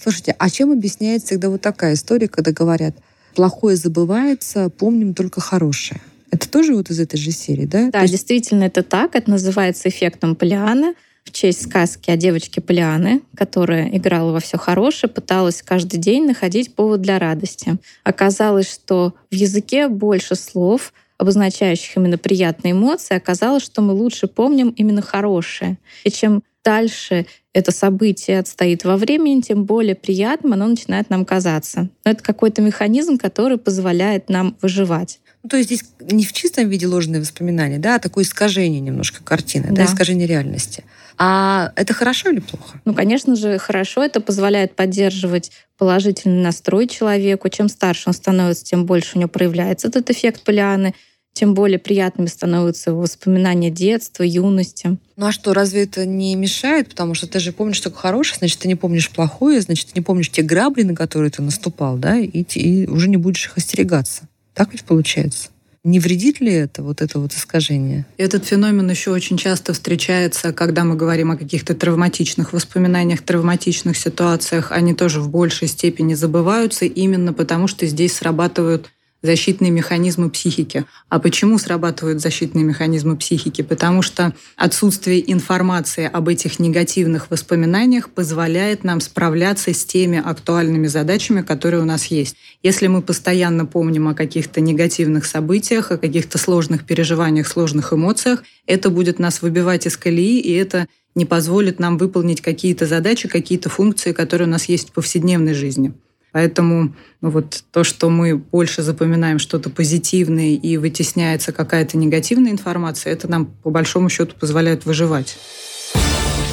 [0.00, 2.94] Слушайте, а чем объясняется всегда вот такая история, когда говорят,
[3.34, 6.00] плохое забывается, помним только хорошее?
[6.30, 7.90] Это тоже вот из этой же серии, да?
[7.90, 9.16] Да, есть- действительно, это так.
[9.16, 10.94] Это называется эффектом Полианы.
[11.24, 16.74] в честь сказки о девочке Полианы, которая играла во все хорошее, пыталась каждый день находить
[16.74, 17.76] повод для радости.
[18.02, 24.70] Оказалось, что в языке больше слов, обозначающих именно приятные эмоции, оказалось, что мы лучше помним
[24.70, 25.76] именно хорошее.
[26.04, 31.88] И чем дальше это событие отстоит во времени, тем более приятным оно начинает нам казаться.
[32.04, 35.20] Но это какой-то механизм, который позволяет нам выживать.
[35.42, 39.22] Ну, то есть здесь не в чистом виде ложные воспоминания, да, а такое искажение немножко
[39.22, 40.84] картины, да, да искажение реальности.
[41.16, 42.80] А это хорошо или плохо?
[42.84, 44.04] Ну, конечно же, хорошо.
[44.04, 47.48] Это позволяет поддерживать положительный настрой человеку.
[47.48, 50.94] Чем старше он становится, тем больше у него проявляется этот эффект Полианы
[51.38, 54.98] тем более приятными становятся воспоминания детства, юности.
[55.16, 56.88] Ну а что, разве это не мешает?
[56.88, 60.02] Потому что ты же помнишь только хорошее, значит, ты не помнишь плохое, значит, ты не
[60.02, 64.26] помнишь те грабли, на которые ты наступал, да, и, и уже не будешь их остерегаться.
[64.52, 65.50] Так ведь получается?
[65.84, 68.04] Не вредит ли это, вот это вот искажение?
[68.16, 74.72] Этот феномен еще очень часто встречается, когда мы говорим о каких-то травматичных воспоминаниях, травматичных ситуациях.
[74.72, 78.90] Они тоже в большей степени забываются именно потому, что здесь срабатывают
[79.22, 80.84] защитные механизмы психики.
[81.08, 83.62] А почему срабатывают защитные механизмы психики?
[83.62, 91.42] Потому что отсутствие информации об этих негативных воспоминаниях позволяет нам справляться с теми актуальными задачами,
[91.42, 92.36] которые у нас есть.
[92.62, 98.90] Если мы постоянно помним о каких-то негативных событиях, о каких-то сложных переживаниях, сложных эмоциях, это
[98.90, 104.12] будет нас выбивать из колеи, и это не позволит нам выполнить какие-то задачи, какие-то функции,
[104.12, 105.92] которые у нас есть в повседневной жизни.
[106.38, 113.12] Поэтому ну, вот то, что мы больше запоминаем что-то позитивное и вытесняется какая-то негативная информация,
[113.12, 115.36] это нам по большому счету позволяет выживать.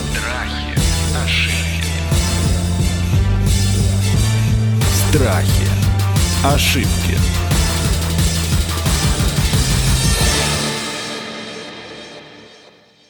[0.10, 0.76] Страхи,
[1.24, 1.92] ошибки.
[5.12, 5.68] Страхи,
[6.44, 7.16] ошибки.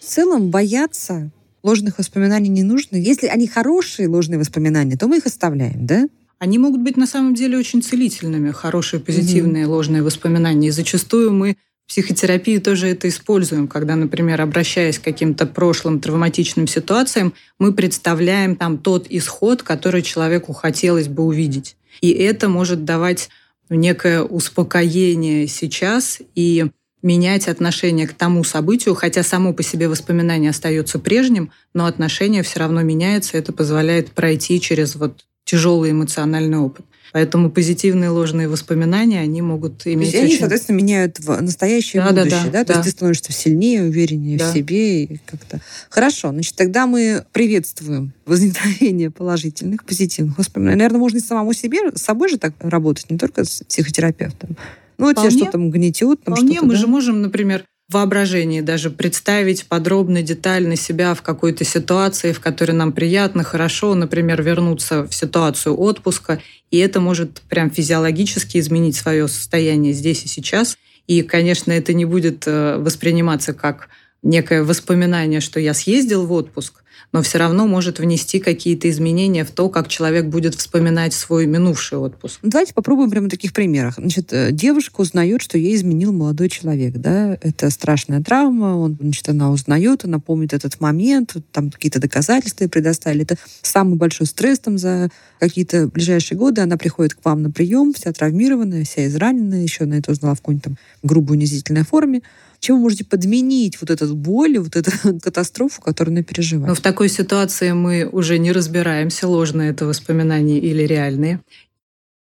[0.01, 1.31] В целом бояться
[1.63, 2.97] ложных воспоминаний не нужно.
[2.97, 6.07] Если они хорошие ложные воспоминания, то мы их оставляем, да?
[6.39, 9.69] Они могут быть на самом деле очень целительными, хорошие, позитивные, mm-hmm.
[9.69, 10.67] ложные воспоминания.
[10.67, 16.67] И зачастую мы в психотерапии тоже это используем, когда, например, обращаясь к каким-то прошлым травматичным
[16.67, 21.77] ситуациям, мы представляем там тот исход, который человеку хотелось бы увидеть.
[22.01, 23.29] И это может давать
[23.69, 26.65] некое успокоение сейчас и
[27.01, 32.59] менять отношение к тому событию, хотя само по себе воспоминание остается прежним, но отношение все
[32.59, 36.85] равно меняется, это позволяет пройти через вот тяжелый эмоциональный опыт.
[37.13, 40.25] Поэтому позитивные ложные воспоминания, они могут иметь То есть очень...
[40.25, 42.51] они, соответственно, меняют в настоящее да, будущее, да?
[42.51, 42.51] да?
[42.51, 42.65] да?
[42.65, 44.51] То есть ты становишься сильнее, увереннее да.
[44.51, 45.61] в себе и как-то...
[45.89, 50.79] Хорошо, значит, тогда мы приветствуем возникновение положительных, позитивных воспоминаний.
[50.79, 54.57] Наверное, можно и самому себе, с собой же так работать, не только с психотерапевтом.
[54.97, 56.21] Ну, вот тебе что-то гнетет.
[56.23, 56.75] Там Вполне мы да?
[56.75, 62.91] же можем, например, воображении даже представить подробно, детально себя в какой-то ситуации, в которой нам
[62.91, 69.93] приятно, хорошо, например, вернуться в ситуацию отпуска, и это может прям физиологически изменить свое состояние
[69.93, 70.77] здесь и сейчас.
[71.07, 73.89] И, конечно, это не будет э, восприниматься как
[74.25, 76.83] некое воспоминание, что я съездил в отпуск,
[77.13, 81.97] но все равно может внести какие-то изменения в то, как человек будет вспоминать свой минувший
[81.97, 82.39] отпуск.
[82.41, 83.95] Давайте попробуем прямо на таких примерах.
[83.97, 89.29] Значит, э, девушка узнает, что ей изменил молодой человек, да, это страшная травма, он, значит,
[89.29, 93.23] она узнает, она помнит этот момент, там какие-то доказательства предоставили.
[93.23, 95.09] Это самый большой стресс там за
[95.39, 96.61] какие-то ближайшие годы.
[96.61, 100.39] Она приходит к вам на прием, вся травмированная, вся израненная, еще на это узнала в
[100.39, 102.23] какой-нибудь там грубой унизительной форме
[102.65, 104.91] чем вы можете подменить вот эту боль, вот эту
[105.23, 106.69] катастрофу, которую она переживает.
[106.69, 111.41] Но в такой ситуации мы уже не разбираемся, ложные это воспоминания или реальные.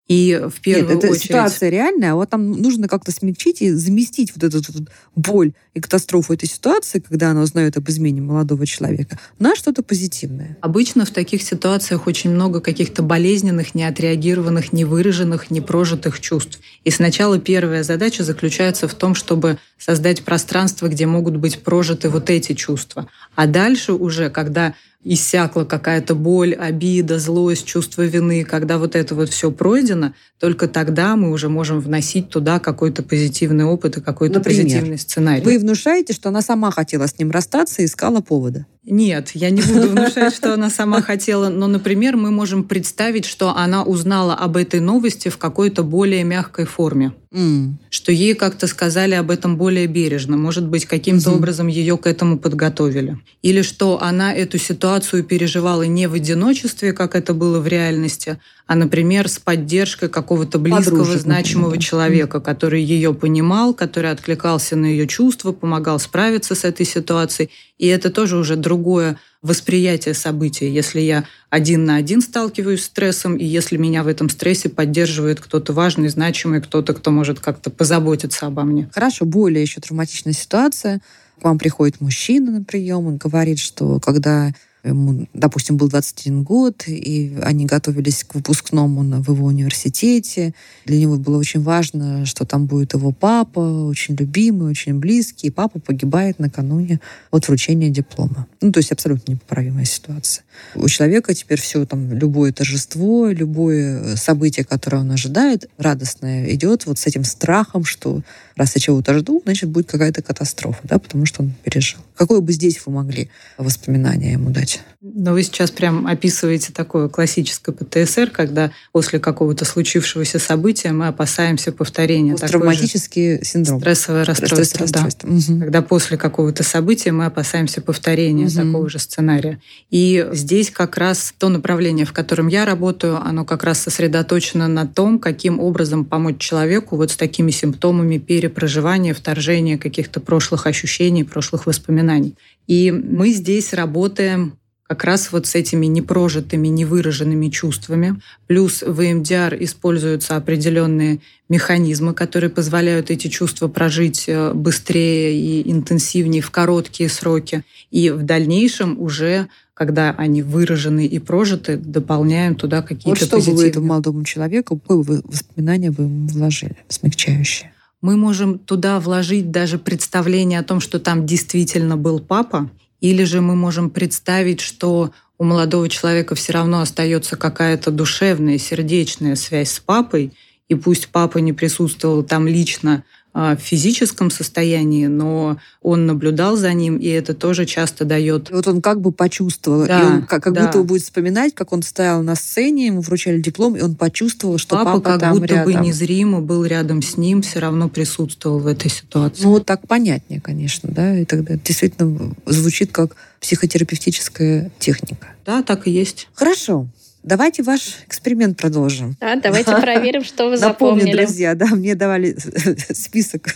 [0.07, 1.23] И в первую Нет, это очередь...
[1.23, 5.79] ситуация реальная, а вот там нужно как-то смягчить и заместить вот эту вот боль и
[5.79, 10.57] катастрофу этой ситуации, когда она узнает об измене молодого человека, на что-то позитивное.
[10.61, 16.59] Обычно в таких ситуациях очень много каких-то болезненных, неотреагированных, невыраженных, непрожитых чувств.
[16.83, 22.29] И сначала первая задача заключается в том, чтобы создать пространство, где могут быть прожиты вот
[22.29, 23.09] эти чувства.
[23.33, 29.29] А дальше уже, когда иссякла какая-то боль, обида, злость, чувство вины, когда вот это вот
[29.29, 34.97] все пройдено, только тогда мы уже можем вносить туда какой-то позитивный опыт и какой-то позитивный
[34.97, 35.43] сценарий.
[35.43, 38.65] Вы внушаете, что она сама хотела с ним расстаться и искала повода?
[38.87, 43.55] Нет, я не буду внушать, что она сама хотела, но, например, мы можем представить, что
[43.55, 47.13] она узнала об этой новости в какой-то более мягкой форме.
[47.31, 47.73] Mm.
[47.89, 50.37] Что ей как-то сказали об этом более бережно.
[50.37, 51.35] Может быть, каким-то mm-hmm.
[51.35, 53.17] образом ее к этому подготовили.
[53.41, 58.75] Или что она эту ситуацию переживала не в одиночестве, как это было в реальности, а,
[58.75, 64.85] например, с поддержкой какого-то близкого, Подружек, значимого например, человека, который ее понимал, который откликался на
[64.85, 67.49] ее чувства, помогал справиться с этой ситуацией.
[67.77, 72.85] И это тоже уже друг другое восприятие события, если я один на один сталкиваюсь с
[72.85, 77.69] стрессом, и если меня в этом стрессе поддерживает кто-то важный, значимый, кто-то, кто может как-то
[77.69, 78.89] позаботиться обо мне.
[78.93, 80.99] Хорошо, более еще травматичная ситуация.
[81.39, 84.51] К вам приходит мужчина на прием и говорит, что когда
[84.85, 90.53] ему, допустим, был 21 год, и они готовились к выпускному в его университете.
[90.85, 95.51] Для него было очень важно, что там будет его папа, очень любимый, очень близкий, и
[95.51, 96.99] папа погибает накануне
[97.31, 98.47] от вручения диплома.
[98.61, 100.43] Ну, то есть абсолютно непоправимая ситуация.
[100.75, 106.99] У человека теперь все, там, любое торжество, любое событие, которое он ожидает, радостное, идет вот
[106.99, 108.21] с этим страхом, что
[108.55, 111.99] раз я чего-то жду, значит, будет какая-то катастрофа, да, потому что он пережил.
[112.15, 114.81] Какое бы здесь вы могли воспоминания ему дать?
[115.01, 121.71] Но вы сейчас прям описываете такое классическое ПТСР, когда после какого-то случившегося события мы опасаемся
[121.71, 122.35] повторения.
[122.35, 123.81] Травматический синдром.
[123.81, 125.07] Стрессовое расстройство, да.
[125.23, 125.59] Угу.
[125.59, 128.55] Когда после какого-то события мы опасаемся повторения угу.
[128.55, 129.59] такого же сценария.
[129.91, 134.87] И здесь как раз то направление, в котором я работаю, оно как раз сосредоточено на
[134.87, 141.65] том, каким образом помочь человеку вот с такими симптомами перепроживания, вторжения каких-то прошлых ощущений, прошлых
[141.65, 142.35] воспоминаний.
[142.67, 148.21] И мы здесь работаем как раз вот с этими непрожитыми, невыраженными чувствами.
[148.45, 156.43] Плюс в EMDR используются определенные механизмы, которые позволяют эти чувства прожить э, быстрее и интенсивнее
[156.43, 157.63] в короткие сроки.
[157.89, 163.55] И в дальнейшем уже когда они выражены и прожиты, дополняем туда какие-то вот что позитивные.
[163.55, 167.74] бы вы этому молодому человеку, какое вы воспоминания вы ему вложили, смягчающие?
[168.05, 172.69] Мы можем туда вложить даже представление о том, что там действительно был папа,
[173.01, 179.35] или же мы можем представить, что у молодого человека все равно остается какая-то душевная, сердечная
[179.35, 180.33] связь с папой,
[180.69, 183.03] и пусть папа не присутствовал там лично,
[183.35, 188.49] в физическом состоянии, но он наблюдал за ним, и это тоже часто дает...
[188.49, 190.65] вот он как бы почувствовал, да, и он как, как да.
[190.65, 194.77] будто будет вспоминать, как он стоял на сцене, ему вручали диплом, и он почувствовал, что
[194.77, 195.65] папа, папа как там будто рядом.
[195.65, 199.43] бы незримо был рядом с ним, все равно присутствовал в этой ситуации.
[199.43, 205.27] Ну вот так понятнее, конечно, да, и тогда действительно звучит как психотерапевтическая техника.
[205.45, 206.29] Да, так и есть.
[206.35, 206.87] Хорошо.
[207.25, 209.17] Давайте ваш эксперимент продолжим.
[209.19, 211.05] Да, давайте проверим, что вы запомнили.
[211.05, 212.37] Напомню, друзья, да, мне давали
[212.93, 213.55] список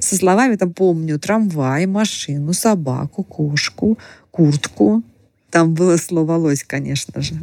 [0.00, 3.96] со словами, там помню, трамвай, машину, собаку, кошку,
[4.32, 5.04] куртку.
[5.50, 7.34] Там было слово «лось», конечно же.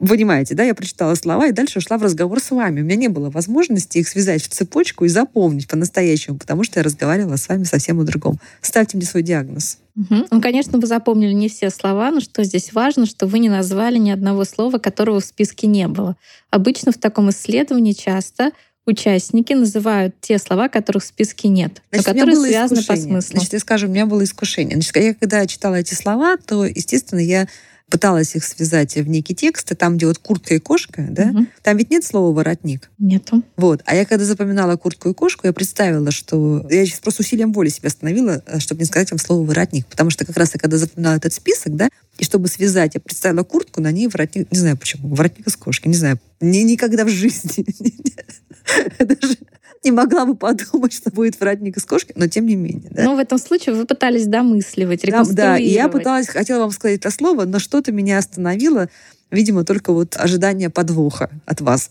[0.00, 2.80] Понимаете, да, я прочитала слова и дальше ушла в разговор с вами.
[2.80, 6.84] У меня не было возможности их связать в цепочку и запомнить по-настоящему, потому что я
[6.84, 8.40] разговаривала с вами совсем о другом.
[8.62, 9.78] Ставьте мне свой диагноз.
[9.98, 10.26] Угу.
[10.30, 13.98] Ну, конечно, вы запомнили не все слова, но что здесь важно, что вы не назвали
[13.98, 16.16] ни одного слова, которого в списке не было.
[16.50, 18.52] Обычно в таком исследовании часто
[18.86, 23.04] участники называют те слова, которых в списке нет, Значит, но которые связаны искушение.
[23.04, 23.36] по смыслу.
[23.38, 24.76] Значит, я скажу, у меня было искушение.
[24.76, 27.48] Значит, я когда читала эти слова, то, естественно, я
[27.90, 31.46] пыталась их связать в некий текст, и там, где вот куртка и кошка, да, угу.
[31.62, 32.90] там ведь нет слова воротник.
[32.98, 33.42] Нету.
[33.56, 33.82] Вот.
[33.86, 37.68] А я когда запоминала куртку и кошку, я представила, что я сейчас просто усилием воли
[37.68, 39.86] себя остановила, э, чтобы не сказать вам слово воротник.
[39.86, 43.42] Потому что как раз я когда запоминала этот список, да, и чтобы связать, я представила
[43.44, 47.08] куртку, на ней воротник, не знаю почему, воротник из кошки, не знаю, ни, никогда в
[47.08, 47.64] жизни.
[48.98, 49.38] Даже
[49.84, 52.90] не могла бы подумать, что будет воротник из кошки, но тем не менее.
[52.90, 53.04] Да?
[53.04, 55.36] Ну, в этом случае вы пытались домысливать, реконструировать.
[55.36, 58.88] Да, да, и я пыталась, хотела вам сказать это слово, но что-то меня остановило.
[59.30, 61.90] Видимо, только вот ожидание подвоха от вас.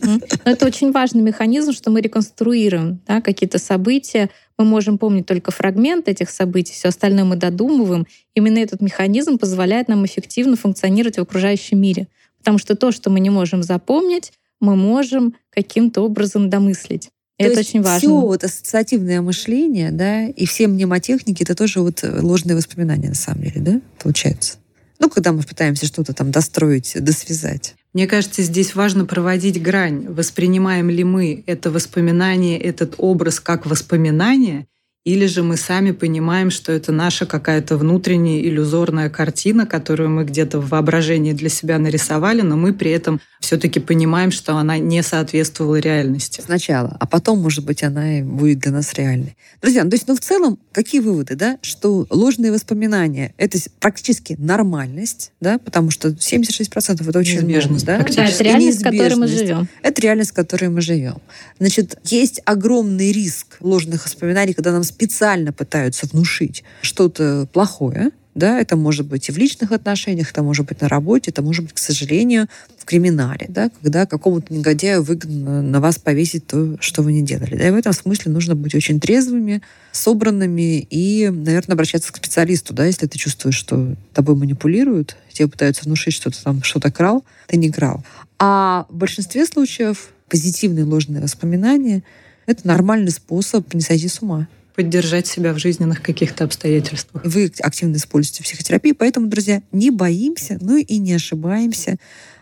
[0.00, 4.30] Но это очень важный механизм, что мы реконструируем да, какие-то события.
[4.56, 8.06] Мы можем помнить только фрагмент этих событий, все остальное мы додумываем.
[8.34, 12.08] Именно этот механизм позволяет нам эффективно функционировать в окружающем мире.
[12.38, 17.10] Потому что то, что мы не можем запомнить, мы можем каким-то образом домыслить.
[17.38, 17.98] То это очень важно.
[17.98, 23.42] Все вот ассоциативное мышление, да, и все мнемотехники, это тоже вот ложные воспоминания на самом
[23.42, 24.56] деле, да, получается?
[24.98, 27.76] Ну, когда мы пытаемся что-то там достроить, досвязать.
[27.92, 30.08] Мне кажется, здесь важно проводить грань.
[30.08, 34.66] Воспринимаем ли мы это воспоминание, этот образ как воспоминание,
[35.08, 40.60] или же мы сами понимаем, что это наша какая-то внутренняя иллюзорная картина, которую мы где-то
[40.60, 45.76] в воображении для себя нарисовали, но мы при этом все-таки понимаем, что она не соответствовала
[45.76, 46.42] реальности.
[46.44, 49.36] Сначала, а потом, может быть, она и будет для нас реальной.
[49.62, 51.58] Друзья, ну, то есть, ну, в целом, какие выводы, да?
[51.62, 55.58] Что ложные воспоминания— это практически нормальность, да?
[55.58, 58.14] Потому что 76%— это очень неизбежность, много, да?
[58.14, 59.68] Да, это реальность, в которой мы живем.
[59.82, 61.16] Это реальность, в которой мы живем.
[61.58, 68.76] Значит, есть огромный риск ложных воспоминаний, когда нам специально пытаются внушить что-то плохое, Да, это
[68.76, 71.78] может быть и в личных отношениях, это может быть на работе, это может быть, к
[71.78, 72.46] сожалению,
[72.76, 77.56] в криминале, да, когда какому-то негодяю выгодно на вас повесить то, что вы не делали.
[77.56, 82.74] Да, и в этом смысле нужно быть очень трезвыми, собранными и, наверное, обращаться к специалисту,
[82.74, 87.24] да, если ты чувствуешь, что тобой манипулируют, тебе пытаются внушить, что ты там что-то крал,
[87.48, 88.04] ты не крал.
[88.38, 92.04] А в большинстве случаев позитивные ложные воспоминания—
[92.46, 94.46] это нормальный способ не сойти с ума
[94.78, 97.24] поддержать себя в жизненных каких-то обстоятельствах.
[97.24, 101.96] Вы активно используете психотерапию, поэтому, друзья, не боимся, ну и не ошибаемся,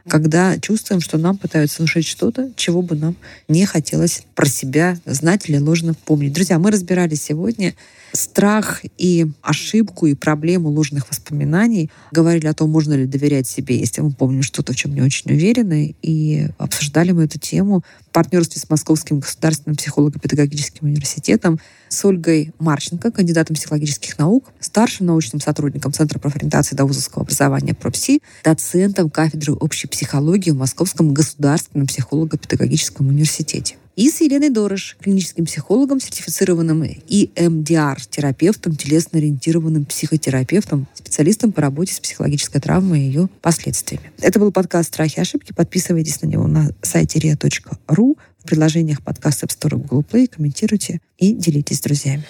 [0.07, 3.17] когда чувствуем, что нам пытаются внушить что-то, чего бы нам
[3.49, 6.35] не хотелось про себя знать или ложно помнить.
[6.35, 7.75] Друзья, мы разбирали сегодня
[8.17, 11.91] страх и ошибку и проблему ложных воспоминаний.
[12.11, 15.31] Говорили о том, можно ли доверять себе, если мы помним что-то, в чем не очень
[15.31, 15.95] уверены.
[16.03, 23.13] И обсуждали мы эту тему в партнерстве с Московским государственным психолого-педагогическим университетом с Ольгой Марченко,
[23.13, 30.51] кандидатом психологических наук, старшим научным сотрудником Центра профориентации довузовского образования ПРОПСИ, доцентом кафедры общей психологии
[30.51, 40.87] в Московском государственном психолого-педагогическом университете и с Еленой Дорож, клиническим психологом, сертифицированным EMDR-терапевтом, телесно-ориентированным психотерапевтом,
[40.95, 44.13] специалистом по работе с психологической травмой и ее последствиями.
[44.21, 45.53] Это был подкаст «Страхи и ошибки».
[45.55, 51.01] Подписывайтесь на него на сайте ria.ru, в приложениях подкаста App Store и Google Play, комментируйте
[51.17, 52.25] и делитесь с друзьями.